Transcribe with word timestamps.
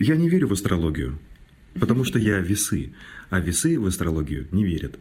Я 0.00 0.14
не 0.14 0.28
верю 0.28 0.46
в 0.46 0.52
астрологию, 0.52 1.18
потому 1.74 2.04
что 2.04 2.20
я 2.20 2.38
весы, 2.38 2.92
а 3.30 3.40
весы 3.40 3.80
в 3.80 3.86
астрологию 3.86 4.46
не 4.52 4.64
верят. 4.64 4.96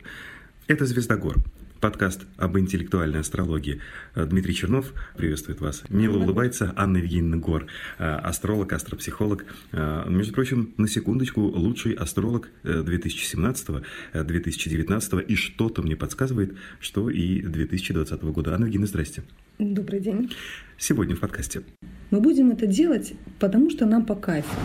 Это 0.65 0.87
«Звездогор», 0.87 1.35
подкаст 1.79 2.25
об 2.35 2.57
интеллектуальной 2.57 3.19
астрологии. 3.19 3.79
Дмитрий 4.15 4.55
Чернов 4.55 4.91
приветствует 5.15 5.61
вас. 5.61 5.83
Мило 5.89 6.17
улыбается 6.17 6.73
Анна 6.75 6.97
Евгеньевна 6.97 7.37
Гор, 7.37 7.67
астролог, 7.99 8.73
астропсихолог. 8.73 9.45
Между 9.71 10.33
прочим, 10.33 10.73
на 10.77 10.87
секундочку, 10.87 11.41
лучший 11.41 11.93
астролог 11.93 12.49
2017-2019 12.63 15.25
и 15.25 15.35
что-то 15.35 15.83
мне 15.83 15.95
подсказывает, 15.95 16.57
что 16.79 17.11
и 17.11 17.43
2020 17.43 18.19
года. 18.23 18.55
Анна 18.55 18.65
Евгеньевна, 18.65 18.87
здрасте. 18.87 19.21
Добрый 19.59 19.99
день. 19.99 20.29
Сегодня 20.77 21.15
в 21.15 21.19
подкасте. 21.19 21.63
Мы 22.11 22.21
будем 22.21 22.51
это 22.51 22.67
делать, 22.67 23.13
потому 23.39 23.71
что 23.71 23.87
нам 23.87 24.05
по 24.05 24.13
кайфу. 24.13 24.55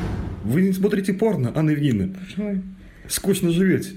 Вы 0.44 0.60
не 0.60 0.72
смотрите 0.72 1.14
порно, 1.14 1.50
Анна 1.54 1.70
Евгеньевна? 1.70 2.14
Почему? 2.20 2.62
Скучно 3.08 3.50
живете 3.50 3.92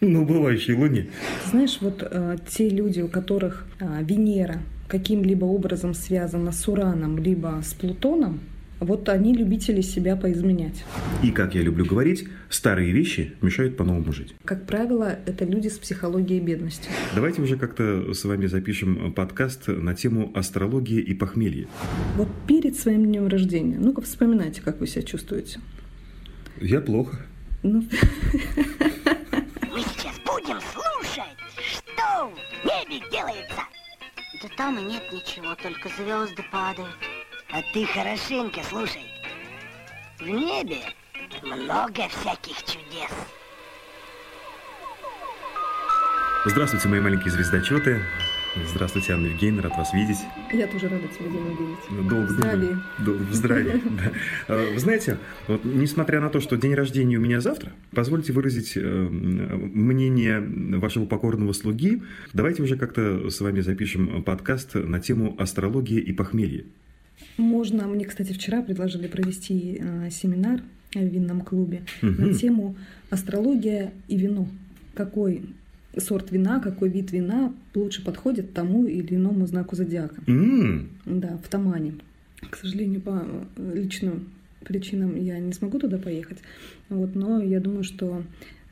на 0.00 0.22
убывающей 0.22 0.74
луне. 0.74 1.08
Знаешь, 1.50 1.78
вот 1.80 2.06
э, 2.08 2.36
те 2.48 2.68
люди, 2.68 3.00
у 3.00 3.08
которых 3.08 3.66
э, 3.80 4.04
Венера 4.04 4.62
каким-либо 4.86 5.44
образом 5.44 5.92
связана 5.92 6.52
с 6.52 6.68
Ураном, 6.68 7.18
либо 7.18 7.60
с 7.64 7.74
Плутоном, 7.74 8.38
вот 8.84 9.08
они 9.08 9.34
любители 9.34 9.80
себя 9.80 10.16
поизменять. 10.16 10.84
И, 11.22 11.30
как 11.30 11.54
я 11.54 11.62
люблю 11.62 11.84
говорить, 11.84 12.28
старые 12.48 12.92
вещи 12.92 13.34
мешают 13.40 13.76
по-новому 13.76 14.12
жить. 14.12 14.34
Как 14.44 14.66
правило, 14.66 15.18
это 15.26 15.44
люди 15.44 15.68
с 15.68 15.78
психологией 15.78 16.40
бедности. 16.40 16.88
Давайте 17.14 17.42
уже 17.42 17.56
как-то 17.56 18.12
с 18.12 18.24
вами 18.24 18.46
запишем 18.46 19.12
подкаст 19.12 19.68
на 19.68 19.94
тему 19.94 20.32
астрологии 20.34 21.00
и 21.00 21.14
похмелья. 21.14 21.66
Вот 22.16 22.28
перед 22.46 22.76
своим 22.76 23.04
днем 23.04 23.28
рождения, 23.28 23.76
ну-ка 23.78 24.00
вспоминайте, 24.02 24.60
как 24.62 24.80
вы 24.80 24.86
себя 24.86 25.02
чувствуете. 25.02 25.60
Я 26.60 26.80
плохо. 26.80 27.18
Ну, 27.62 27.84
Мы 29.72 29.80
сейчас 29.80 30.16
будем 30.26 30.58
слушать, 30.60 31.38
что 31.56 32.30
в 32.30 32.64
небе 32.64 33.04
делается. 33.10 33.62
Да 34.42 34.48
там 34.56 34.78
и 34.78 34.82
нет 34.82 35.02
ничего, 35.12 35.54
только 35.54 35.88
звезды 35.96 36.42
падают. 36.50 36.90
А 37.52 37.60
ты 37.74 37.84
хорошенько 37.84 38.60
слушай. 38.68 39.02
В 40.18 40.26
небе 40.26 40.78
много 41.44 42.08
всяких 42.08 42.56
чудес. 42.64 43.10
Здравствуйте, 46.46 46.88
мои 46.88 47.00
маленькие 47.00 47.30
звездочеты. 47.30 48.00
Здравствуйте, 48.74 49.12
Анна 49.14 49.26
Евгеньевна, 49.26 49.62
рад 49.62 49.76
вас 49.78 49.94
видеть. 49.94 50.18
я 50.52 50.66
тоже 50.66 50.88
рада 50.88 51.08
тебя 51.08 51.30
день 51.30 51.56
видеть. 51.58 52.08
Долго 52.08 52.28
Здравия. 52.28 52.58
думаю. 52.60 52.82
Долго 52.98 53.22
в 53.22 53.34
здравии. 53.34 53.82
А, 54.48 54.72
Вы 54.72 54.78
знаете, 54.78 55.18
вот, 55.46 55.64
несмотря 55.64 56.20
на 56.20 56.28
то, 56.28 56.40
что 56.40 56.56
день 56.56 56.74
рождения 56.74 57.16
у 57.16 57.20
меня 57.20 57.40
завтра, 57.40 57.72
позвольте 57.92 58.32
выразить 58.32 58.76
э, 58.76 58.80
мнение 58.80 60.40
вашего 60.78 61.06
покорного 61.06 61.52
слуги. 61.52 62.02
Давайте 62.34 62.62
уже 62.62 62.76
как-то 62.76 63.30
с 63.30 63.40
вами 63.40 63.60
запишем 63.60 64.22
подкаст 64.22 64.74
на 64.74 65.00
тему 65.00 65.34
астрология 65.38 66.00
и 66.00 66.12
похмелье. 66.12 66.66
Можно, 67.36 67.86
мне, 67.86 68.04
кстати, 68.04 68.32
вчера 68.32 68.62
предложили 68.62 69.06
провести 69.06 69.78
э, 69.80 70.10
семинар 70.10 70.62
в 70.94 70.98
винном 71.04 71.40
клубе 71.40 71.82
Мгм. 72.02 72.26
на 72.28 72.34
тему 72.34 72.76
астрология 73.10 73.92
и 74.08 74.16
вино. 74.16 74.46
Какой 74.94 75.42
сорт 75.96 76.30
вина, 76.32 76.60
какой 76.60 76.88
вид 76.88 77.12
вина 77.12 77.52
лучше 77.74 78.04
подходит 78.04 78.52
тому 78.54 78.86
или 78.86 79.14
иному 79.14 79.46
знаку 79.46 79.76
зодиака. 79.76 80.16
М, 80.26 80.88
Да, 81.06 81.38
в 81.44 81.48
Тамане. 81.48 81.94
К 82.50 82.56
сожалению, 82.56 83.00
по 83.00 83.24
э, 83.56 83.72
личным 83.74 84.28
причинам 84.64 85.16
я 85.16 85.38
не 85.38 85.52
смогу 85.52 85.78
туда 85.78 85.98
поехать. 85.98 86.38
Вот, 86.88 87.14
но 87.14 87.40
я 87.42 87.60
думаю, 87.60 87.84
что 87.84 88.22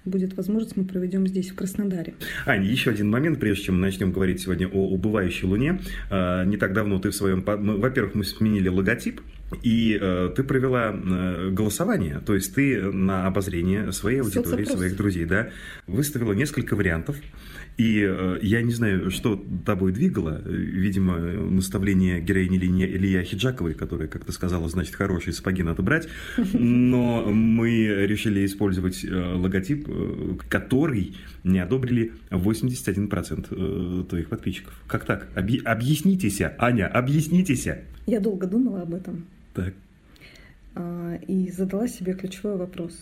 будет 0.04 0.36
возможность, 0.36 0.76
мы 0.76 0.84
проведем 0.84 1.26
здесь, 1.26 1.50
в 1.50 1.54
Краснодаре. 1.54 2.14
Ань, 2.46 2.64
еще 2.64 2.90
один 2.90 3.10
момент, 3.10 3.38
прежде 3.38 3.64
чем 3.64 3.76
мы 3.76 3.82
начнем 3.82 4.12
говорить 4.12 4.40
сегодня 4.40 4.66
о 4.68 4.88
убывающей 4.88 5.46
Луне. 5.46 5.80
А, 6.10 6.44
Не 6.44 6.56
так 6.56 6.72
давно 6.72 6.98
ты 6.98 7.10
в 7.10 7.14
своем... 7.14 7.44
мы- 7.46 7.76
Во-первых, 7.78 8.14
мы 8.14 8.24
сменили 8.24 8.68
логотип, 8.68 9.20
и 9.62 9.98
э, 10.00 10.30
ты 10.36 10.44
провела 10.44 10.92
э, 10.94 11.50
голосование, 11.50 12.20
то 12.24 12.34
есть 12.36 12.54
ты 12.54 12.80
на 12.82 13.26
обозрение 13.26 13.90
своей 13.90 14.20
аудитории, 14.20 14.62
Соцопрос. 14.64 14.78
своих 14.78 14.96
друзей, 14.96 15.24
да, 15.24 15.50
выставила 15.88 16.32
несколько 16.34 16.76
вариантов, 16.76 17.16
и 17.80 18.04
э, 18.06 18.38
я 18.42 18.60
не 18.60 18.72
знаю, 18.72 19.10
что 19.10 19.42
тобой 19.64 19.92
двигало, 19.92 20.42
видимо, 20.44 21.16
наставление 21.16 22.20
героини 22.20 22.58
Ильи 22.58 22.84
Ильи 22.84 23.24
Хиджаковой, 23.24 23.72
которая, 23.72 24.06
как 24.06 24.26
ты 24.26 24.32
сказала, 24.32 24.68
значит, 24.68 24.94
хорошие 24.94 25.32
сапоги 25.32 25.62
надо 25.62 25.80
брать, 25.80 26.06
но 26.52 27.24
мы 27.32 27.86
решили 28.06 28.44
использовать 28.44 29.02
э, 29.02 29.34
логотип, 29.34 29.88
э, 29.88 30.36
который 30.50 31.16
не 31.42 31.58
одобрили 31.58 32.12
81% 32.30 33.46
э, 33.50 34.04
твоих 34.04 34.28
подписчиков. 34.28 34.78
Как 34.86 35.06
так? 35.06 35.28
Объ- 35.34 35.62
объяснитесь, 35.62 36.42
Аня, 36.58 36.86
объяснитесь. 36.86 37.66
Я 38.06 38.20
долго 38.20 38.46
думала 38.46 38.82
об 38.82 38.92
этом 38.92 39.24
Так. 39.54 39.72
а, 40.74 41.18
и 41.26 41.50
задала 41.50 41.88
себе 41.88 42.12
ключевой 42.12 42.58
вопрос. 42.58 42.92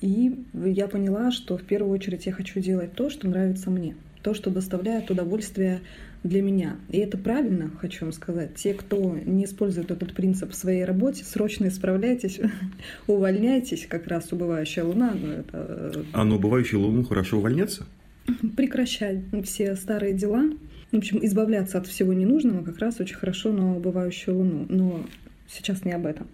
И 0.00 0.44
я 0.54 0.86
поняла, 0.86 1.32
что 1.32 1.58
в 1.58 1.64
первую 1.64 1.92
очередь 1.92 2.26
я 2.26 2.32
хочу 2.32 2.60
делать 2.60 2.92
то, 2.92 3.10
что 3.10 3.26
нравится 3.26 3.68
мне, 3.68 3.96
то, 4.22 4.34
что 4.34 4.50
доставляет 4.50 5.10
удовольствие 5.10 5.80
для 6.24 6.42
меня. 6.42 6.76
И 6.90 6.98
это 6.98 7.16
правильно, 7.16 7.70
хочу 7.80 8.04
вам 8.04 8.12
сказать. 8.12 8.54
Те, 8.56 8.74
кто 8.74 9.16
не 9.24 9.44
использует 9.44 9.90
этот 9.90 10.14
принцип 10.14 10.50
в 10.50 10.54
своей 10.54 10.84
работе, 10.84 11.24
срочно 11.24 11.68
исправляйтесь, 11.68 12.40
увольняйтесь, 13.06 13.86
как 13.86 14.06
раз 14.06 14.32
убывающая 14.32 14.84
луна, 14.84 15.14
ну, 15.14 15.28
это 15.28 16.04
А 16.12 16.24
на 16.24 16.36
убывающую 16.36 16.80
луну 16.80 17.04
хорошо 17.04 17.38
увольняться? 17.38 17.86
прекращать 18.56 19.18
все 19.44 19.74
старые 19.76 20.14
дела. 20.14 20.44
В 20.92 20.96
общем, 20.96 21.18
избавляться 21.22 21.78
от 21.78 21.86
всего 21.86 22.12
ненужного 22.12 22.64
как 22.64 22.78
раз 22.78 23.00
очень 23.00 23.16
хорошо 23.16 23.52
на 23.52 23.76
убывающую 23.76 24.36
луну. 24.36 24.66
Но 24.68 25.06
сейчас 25.48 25.84
не 25.84 25.92
об 25.92 26.06
этом. 26.06 26.28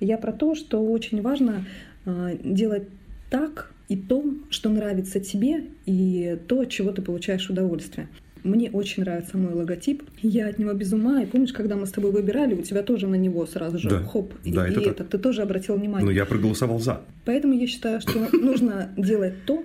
Я 0.00 0.18
про 0.18 0.32
то, 0.32 0.54
что 0.54 0.84
очень 0.84 1.22
важно 1.22 1.64
э, 2.04 2.36
делать 2.42 2.88
так 3.30 3.72
и 3.88 3.96
то, 3.96 4.24
что 4.50 4.68
нравится 4.70 5.20
тебе, 5.20 5.64
и 5.86 6.38
то, 6.48 6.60
от 6.60 6.70
чего 6.70 6.92
ты 6.92 7.02
получаешь 7.02 7.48
удовольствие. 7.50 8.08
Мне 8.42 8.70
очень 8.70 9.02
нравится 9.02 9.36
мой 9.38 9.54
логотип. 9.54 10.04
Я 10.22 10.48
от 10.48 10.58
него 10.58 10.72
без 10.72 10.92
ума. 10.92 11.22
И 11.22 11.26
помнишь, 11.26 11.52
когда 11.52 11.74
мы 11.74 11.84
с 11.86 11.90
тобой 11.90 12.12
выбирали, 12.12 12.54
у 12.54 12.62
тебя 12.62 12.82
тоже 12.82 13.08
на 13.08 13.16
него 13.16 13.44
сразу 13.46 13.78
же 13.78 13.88
Да. 13.88 14.02
хоп. 14.04 14.34
Да, 14.44 14.68
и 14.68 14.70
это 14.70 14.80
это, 14.90 15.04
ты 15.04 15.18
тоже 15.18 15.42
обратил 15.42 15.74
внимание. 15.76 16.04
Но 16.04 16.12
я 16.12 16.24
проголосовал 16.26 16.78
за. 16.78 17.00
Поэтому 17.24 17.54
я 17.54 17.66
считаю, 17.66 18.00
что 18.00 18.28
нужно 18.36 18.90
делать 18.96 19.34
то, 19.46 19.64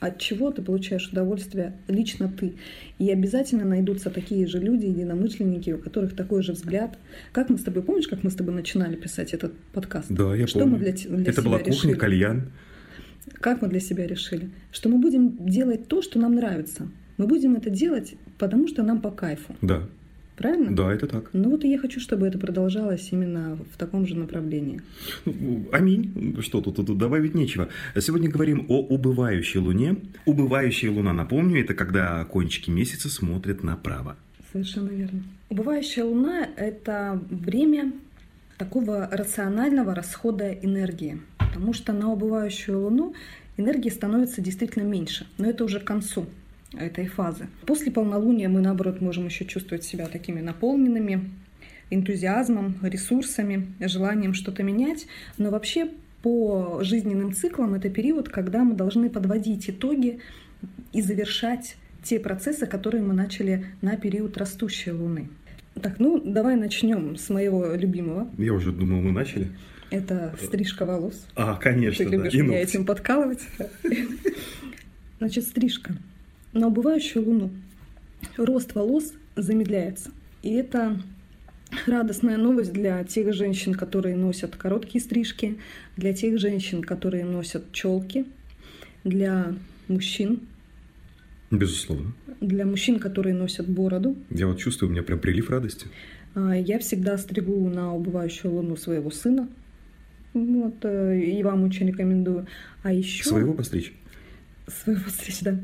от 0.00 0.18
чего 0.18 0.50
ты 0.50 0.62
получаешь 0.62 1.08
удовольствие 1.08 1.74
лично 1.88 2.28
ты. 2.28 2.54
И 2.98 3.10
обязательно 3.10 3.64
найдутся 3.64 4.10
такие 4.10 4.46
же 4.46 4.60
люди, 4.60 4.86
единомышленники, 4.86 5.70
у 5.70 5.78
которых 5.78 6.14
такой 6.14 6.42
же 6.42 6.52
взгляд. 6.52 6.98
Как 7.32 7.50
мы 7.50 7.58
с 7.58 7.62
тобой, 7.62 7.82
помнишь, 7.82 8.06
как 8.08 8.22
мы 8.22 8.30
с 8.30 8.34
тобой 8.34 8.54
начинали 8.54 8.94
писать 8.96 9.32
этот 9.34 9.52
подкаст? 9.72 10.06
Да, 10.10 10.34
я 10.34 10.46
что 10.46 10.60
помню. 10.60 10.76
мы 10.76 10.84
для, 10.84 10.92
для 10.92 11.30
Это 11.32 11.42
была 11.42 11.58
кухня, 11.58 11.72
решили? 11.72 11.92
кальян. 11.94 12.50
Как 13.34 13.62
мы 13.62 13.68
для 13.68 13.80
себя 13.80 14.06
решили? 14.06 14.50
Что 14.72 14.88
мы 14.88 14.98
будем 14.98 15.36
делать 15.46 15.88
то, 15.88 16.02
что 16.02 16.18
нам 16.18 16.34
нравится. 16.34 16.88
Мы 17.16 17.26
будем 17.26 17.54
это 17.56 17.70
делать, 17.70 18.14
потому 18.38 18.68
что 18.68 18.82
нам 18.82 19.00
по 19.00 19.10
кайфу. 19.10 19.54
Да, 19.62 19.82
Правильно? 20.36 20.76
да, 20.76 20.92
это 20.92 21.06
так. 21.06 21.30
Ну 21.32 21.50
вот 21.50 21.64
и 21.64 21.70
я 21.70 21.78
хочу, 21.78 21.98
чтобы 21.98 22.26
это 22.26 22.38
продолжалось 22.38 23.08
именно 23.10 23.56
в 23.72 23.78
таком 23.78 24.06
же 24.06 24.14
направлении. 24.16 24.82
Ну, 25.24 25.66
Аминь. 25.72 26.36
Что 26.42 26.60
тут, 26.60 26.76
тут 26.76 26.98
добавить 26.98 27.34
нечего. 27.34 27.68
Сегодня 27.98 28.28
говорим 28.28 28.66
о 28.68 28.80
убывающей 28.80 29.60
луне. 29.60 29.96
Убывающая 30.26 30.90
луна, 30.90 31.14
напомню, 31.14 31.62
это 31.62 31.72
когда 31.74 32.22
кончики 32.26 32.68
месяца 32.70 33.08
смотрят 33.08 33.62
направо. 33.62 34.16
Совершенно 34.52 34.90
верно. 34.90 35.22
Убывающая 35.48 36.04
луна— 36.04 36.46
это 36.56 37.20
время 37.30 37.92
такого 38.58 39.08
рационального 39.10 39.94
расхода 39.94 40.50
энергии, 40.52 41.18
потому 41.56 41.72
что 41.72 41.94
на 41.94 42.12
убывающую 42.12 42.78
луну 42.78 43.14
энергии 43.56 43.88
становится 43.88 44.42
действительно 44.42 44.82
меньше, 44.82 45.26
но 45.38 45.48
это 45.48 45.64
уже 45.64 45.80
к 45.80 45.84
концу 45.84 46.26
этой 46.74 47.06
фазы. 47.06 47.48
После 47.64 47.90
полнолуния 47.90 48.50
мы, 48.50 48.60
наоборот, 48.60 49.00
можем 49.00 49.24
еще 49.24 49.46
чувствовать 49.46 49.82
себя 49.82 50.06
такими 50.06 50.42
наполненными 50.42 51.30
энтузиазмом, 51.88 52.74
ресурсами, 52.82 53.68
желанием 53.80 54.34
что-то 54.34 54.62
менять, 54.62 55.06
но 55.38 55.48
вообще 55.48 55.88
по 56.20 56.80
жизненным 56.82 57.32
циклам 57.32 57.72
это 57.72 57.88
период, 57.88 58.28
когда 58.28 58.62
мы 58.62 58.74
должны 58.74 59.08
подводить 59.08 59.70
итоги 59.70 60.20
и 60.92 61.00
завершать 61.00 61.76
те 62.02 62.20
процессы, 62.20 62.66
которые 62.66 63.02
мы 63.02 63.14
начали 63.14 63.64
на 63.80 63.96
период 63.96 64.36
растущей 64.36 64.90
Луны. 64.90 65.30
Так, 65.80 66.00
ну 66.00 66.20
давай 66.22 66.56
начнем 66.56 67.16
с 67.16 67.30
моего 67.30 67.72
любимого. 67.74 68.28
Я 68.36 68.52
уже 68.52 68.72
думал, 68.72 69.00
мы 69.00 69.12
начали. 69.12 69.48
Это 69.90 70.34
стрижка 70.42 70.84
волос. 70.84 71.26
А, 71.36 71.54
конечно, 71.56 72.04
Ты 72.04 72.10
да. 72.10 72.16
любишь 72.16 72.34
И 72.34 72.42
меня 72.42 72.58
ногти. 72.58 72.62
этим 72.70 72.84
подкалывать. 72.86 73.40
Значит, 75.18 75.44
стрижка. 75.44 75.94
На 76.52 76.68
убывающую 76.68 77.24
луну 77.24 77.50
рост 78.36 78.74
волос 78.74 79.12
замедляется. 79.36 80.10
И 80.42 80.52
это 80.54 81.00
радостная 81.86 82.36
новость 82.36 82.72
для 82.72 83.02
тех 83.04 83.32
женщин, 83.34 83.74
которые 83.74 84.16
носят 84.16 84.56
короткие 84.56 85.02
стрижки, 85.02 85.58
для 85.96 86.12
тех 86.14 86.38
женщин, 86.38 86.82
которые 86.82 87.24
носят 87.24 87.72
челки, 87.72 88.26
для 89.04 89.54
мужчин, 89.88 90.40
Безусловно. 91.50 92.12
для 92.40 92.66
мужчин, 92.66 92.98
которые 92.98 93.34
носят 93.34 93.68
бороду. 93.68 94.16
Я 94.30 94.46
вот 94.48 94.58
чувствую, 94.58 94.90
у 94.90 94.92
меня 94.92 95.02
прям 95.02 95.18
прилив 95.20 95.50
радости. 95.50 95.86
А, 96.34 96.54
Я 96.56 96.78
всегда 96.78 97.16
стригу 97.18 97.68
на 97.68 97.94
убывающую 97.94 98.52
луну 98.52 98.76
своего 98.76 99.10
сына. 99.10 99.48
Вот, 100.36 100.84
э, 100.84 101.18
и 101.18 101.42
вам 101.42 101.64
очень 101.64 101.86
рекомендую. 101.86 102.46
А 102.82 102.92
еще... 102.92 103.24
Своего 103.24 103.54
постричь? 103.54 103.92
Своего 104.66 105.08
стричь, 105.08 105.40
да. 105.40 105.58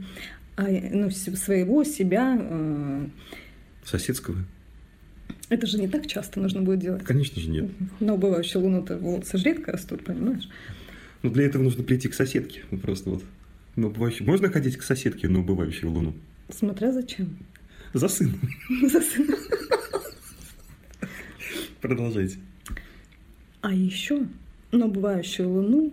А, 0.56 0.62
ну, 0.70 1.10
своего, 1.10 1.84
себя. 1.84 2.38
э, 2.40 3.06
Соседского? 3.84 4.38
Это 5.50 5.66
же 5.66 5.78
не 5.78 5.88
так 5.88 6.06
часто 6.06 6.40
нужно 6.40 6.62
будет 6.62 6.78
делать. 6.78 7.04
Конечно 7.04 7.38
же 7.38 7.50
нет. 7.50 7.70
На 8.00 8.14
убывающую 8.14 8.62
луну-то 8.62 8.96
волосы 8.96 9.36
же 9.36 9.44
редко 9.44 9.72
растут, 9.72 10.04
понимаешь? 10.04 10.48
Но 11.22 11.28
для 11.28 11.44
этого 11.44 11.62
нужно 11.62 11.84
прийти 11.84 12.08
к 12.08 12.14
соседке. 12.14 12.62
Ну, 12.70 12.78
просто 12.78 13.10
вот. 13.10 13.22
На 13.76 13.88
убывающую- 13.88 14.24
Можно 14.24 14.48
ходить 14.50 14.78
к 14.78 14.82
соседке 14.82 15.28
на 15.28 15.40
убывающую 15.40 15.90
луну? 15.90 16.14
Смотря 16.48 16.92
зачем. 16.92 17.36
За 17.92 18.08
сыном. 18.08 18.40
За 18.88 19.02
сыном. 19.02 19.36
Продолжайте. 21.82 22.38
А 23.60 23.72
еще 23.72 24.26
на 24.72 24.86
убывающую 24.86 25.48
луну 25.48 25.92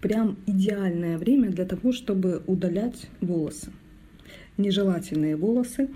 прям 0.00 0.38
идеальное 0.46 1.18
время 1.18 1.50
для 1.50 1.66
того, 1.66 1.92
чтобы 1.92 2.42
удалять 2.46 3.08
волосы. 3.20 3.70
Нежелательные 4.56 5.36
волосы. 5.36 5.88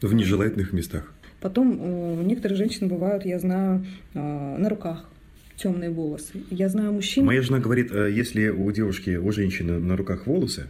В 0.00 0.14
нежелательных 0.14 0.72
местах. 0.72 1.12
Потом 1.40 1.80
у 1.80 2.22
некоторых 2.22 2.56
женщин 2.56 2.88
бывают, 2.88 3.24
я 3.24 3.38
знаю, 3.38 3.84
э, 4.14 4.18
на 4.18 4.68
руках 4.68 5.08
темные 5.56 5.90
волосы. 5.90 6.42
Я 6.50 6.68
знаю 6.68 6.92
мужчин. 6.92 7.24
Моя 7.24 7.42
жена 7.42 7.58
говорит, 7.58 7.90
э, 7.92 8.10
если 8.12 8.48
у 8.48 8.70
девушки, 8.72 9.16
у 9.16 9.30
женщины 9.32 9.78
на 9.78 9.96
руках 9.96 10.26
волосы, 10.26 10.68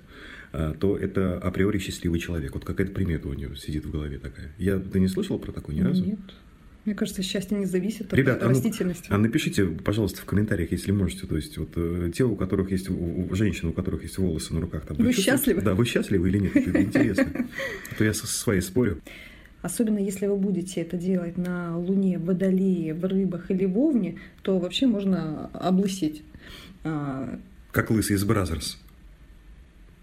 э, 0.52 0.74
то 0.78 0.96
это 0.96 1.38
априори 1.38 1.78
счастливый 1.78 2.18
человек. 2.18 2.54
Вот 2.54 2.64
какая-то 2.64 2.92
примета 2.92 3.28
у 3.28 3.34
нее 3.34 3.54
сидит 3.56 3.84
в 3.84 3.90
голове 3.90 4.18
такая. 4.18 4.52
Я, 4.58 4.78
ты 4.78 5.00
не 5.00 5.08
слышала 5.08 5.38
про 5.38 5.52
такое 5.52 5.76
ни 5.76 5.80
разу? 5.80 6.04
Нет. 6.04 6.18
Мне 6.90 6.96
кажется, 6.96 7.22
счастье 7.22 7.56
не 7.56 7.66
зависит 7.66 8.12
от 8.12 8.14
Ребят, 8.14 8.42
а 8.42 8.46
ну- 8.46 8.50
растительности. 8.50 9.06
А 9.10 9.16
напишите, 9.16 9.64
пожалуйста, 9.64 10.22
в 10.22 10.24
комментариях, 10.24 10.72
если 10.72 10.90
можете, 10.90 11.28
то 11.28 11.36
есть 11.36 11.56
вот 11.56 11.68
э, 11.76 12.10
те, 12.12 12.24
у 12.24 12.34
которых 12.34 12.72
есть, 12.72 12.90
у, 12.90 13.28
у 13.30 13.32
женщин, 13.36 13.68
у 13.68 13.72
которых 13.72 14.02
есть 14.02 14.18
волосы 14.18 14.52
на 14.54 14.60
руках. 14.60 14.86
Там, 14.86 14.96
Вы 14.96 15.12
чувствуете? 15.12 15.30
счастливы? 15.30 15.62
Да, 15.62 15.74
вы 15.76 15.84
счастливы 15.84 16.28
или 16.28 16.38
нет? 16.38 16.56
Это 16.56 16.82
интересно. 16.82 17.46
А 17.92 17.94
то 17.96 18.02
я 18.02 18.12
со 18.12 18.26
своей 18.26 18.60
спорю. 18.60 19.00
Особенно 19.62 19.98
если 20.00 20.26
вы 20.26 20.36
будете 20.36 20.80
это 20.80 20.96
делать 20.96 21.38
на 21.38 21.78
Луне, 21.78 22.18
в 22.18 22.24
Водолее, 22.24 22.92
в 22.92 23.04
Рыбах 23.04 23.52
или 23.52 23.66
в 23.66 23.78
Овне, 23.78 24.18
то 24.42 24.58
вообще 24.58 24.88
можно 24.88 25.46
облысеть. 25.54 26.24
А, 26.82 27.38
Как 27.70 27.92
лысый 27.92 28.16
из 28.16 28.24
Brazzers. 28.24 28.80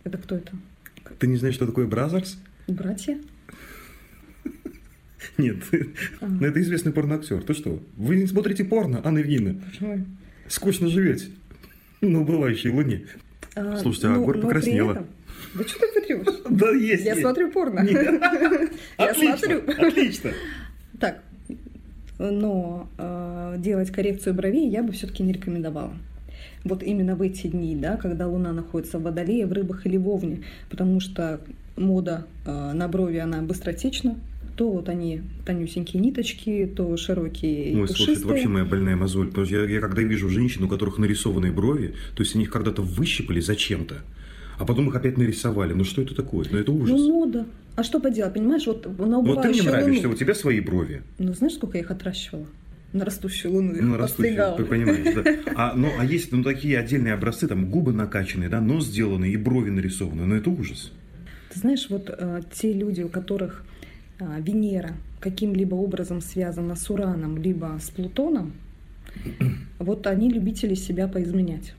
Это 0.05 0.17
кто 0.19 0.35
это? 0.35 0.53
Ты 1.19 1.27
не 1.27 1.35
знаешь, 1.35 1.55
что 1.55 1.67
такое 1.67 1.85
Brazzers? 1.85 2.39
Братья? 2.69 3.17
Нет. 5.37 5.57
Ну, 6.21 6.45
это 6.45 6.61
известный 6.61 6.91
порноактер. 6.91 7.43
Ты 7.43 7.53
что? 7.53 7.81
Вы 7.95 8.17
не 8.17 8.27
смотрите 8.27 8.63
порно, 8.63 9.01
Анна 9.03 9.19
Евгеньевна? 9.19 9.61
Почему? 9.69 10.05
Скучно 10.47 10.87
живете 10.87 11.25
на 12.01 12.21
убывающей 12.21 12.69
луне. 12.69 13.05
А, 13.55 13.77
Слушайте, 13.77 14.07
а 14.07 14.11
но- 14.11 14.23
Гор 14.23 14.35
но 14.35 14.41
при 14.41 14.47
покраснела. 14.47 15.05
Да 15.55 15.63
что 15.63 15.79
ты 15.93 16.01
врешь? 16.01 16.35
Да, 16.49 16.71
есть. 16.71 17.05
Я 17.05 17.15
смотрю 17.15 17.51
порно. 17.51 17.79
Я 18.97 19.13
смотрю. 19.13 19.63
Отлично. 19.67 20.31
Так, 20.99 21.21
но 22.17 22.89
э, 22.97 23.55
делать 23.59 23.91
коррекцию 23.91 24.33
бровей 24.33 24.69
я 24.69 24.83
бы 24.83 24.93
все-таки 24.93 25.23
не 25.23 25.33
рекомендовала. 25.33 25.93
Вот 26.63 26.83
именно 26.83 27.15
в 27.15 27.21
эти 27.21 27.47
дни, 27.47 27.75
да, 27.75 27.97
когда 27.97 28.27
Луна 28.27 28.51
находится 28.51 28.99
в 28.99 29.03
Водолее, 29.03 29.45
в 29.45 29.53
Рыбах 29.53 29.85
или 29.85 29.97
в 29.97 30.07
Овне, 30.09 30.43
потому 30.69 30.99
что 30.99 31.39
мода 31.75 32.25
э, 32.45 32.71
на 32.73 32.87
брови, 32.87 33.17
она 33.17 33.41
быстротечна, 33.41 34.17
то 34.57 34.71
вот 34.71 34.89
они 34.89 35.21
тонюсенькие 35.45 36.01
ниточки, 36.01 36.69
то 36.75 36.97
широкие 36.97 37.79
Ой, 37.79 37.87
слушай, 37.87 37.87
пушистые. 37.87 38.17
это 38.17 38.27
вообще 38.27 38.47
моя 38.47 38.65
больная 38.65 38.95
мозоль. 38.95 39.27
Потому 39.27 39.45
что 39.45 39.55
я, 39.55 39.69
я 39.69 39.79
когда 39.79 40.01
вижу 40.01 40.29
женщин, 40.29 40.63
у 40.63 40.67
которых 40.67 40.97
нарисованные 40.97 41.51
брови, 41.51 41.93
то 42.15 42.23
есть 42.23 42.33
они 42.35 42.45
их 42.45 42.49
когда-то 42.51 42.81
выщипали 42.81 43.39
зачем-то, 43.39 43.99
а 44.57 44.65
потом 44.65 44.89
их 44.89 44.95
опять 44.95 45.15
нарисовали. 45.17 45.73
Ну 45.73 45.83
что 45.83 46.01
это 46.01 46.15
такое? 46.15 46.47
Ну 46.51 46.57
это 46.57 46.71
ужас. 46.71 46.99
Ну, 46.99 47.13
мода. 47.13 47.45
А 47.75 47.83
что 47.83 47.99
поделать, 47.99 48.33
понимаешь, 48.33 48.65
вот 48.65 48.85
на 48.85 49.19
вот 49.19 49.43
ты 49.43 49.49
мне 49.49 49.61
убывающую 49.61 49.65
нравишься, 49.65 50.01
луну... 50.01 50.15
у 50.15 50.17
тебя 50.17 50.33
свои 50.33 50.59
брови. 50.59 51.03
Ну, 51.19 51.33
знаешь, 51.33 51.53
сколько 51.53 51.77
я 51.77 51.83
их 51.83 51.91
отращивала? 51.91 52.47
На 52.93 53.05
растущую 53.05 53.53
луну 53.53 53.73
их 53.73 53.81
Ну, 53.81 53.95
растущие, 53.95 54.37
подстригала. 54.37 54.57
ты 54.57 54.65
понимаешь, 54.65 55.13
да. 55.13 55.53
А, 55.55 55.73
ну, 55.75 55.91
а 55.99 56.03
есть 56.03 56.31
ну, 56.31 56.41
такие 56.41 56.79
отдельные 56.79 57.13
образцы, 57.13 57.47
там 57.47 57.69
губы 57.69 57.93
накачанные, 57.93 58.49
да, 58.49 58.59
нос 58.59 58.87
сделанный 58.87 59.31
и 59.31 59.37
брови 59.37 59.69
нарисованы. 59.69 60.25
Но 60.25 60.35
это 60.35 60.49
ужас. 60.49 60.91
Ты 61.53 61.59
знаешь, 61.59 61.85
вот 61.89 62.09
э, 62.09 62.41
те 62.51 62.73
люди, 62.73 63.03
у 63.03 63.09
которых 63.09 63.63
Венера 64.19 64.93
каким-либо 65.19 65.75
образом 65.75 66.21
связана 66.21 66.75
с 66.75 66.89
Ураном, 66.89 67.37
либо 67.37 67.77
с 67.81 67.89
Плутоном, 67.89 68.53
вот 69.79 70.07
они 70.07 70.29
любители 70.31 70.75
себя 70.75 71.07
поизменять, 71.07 71.73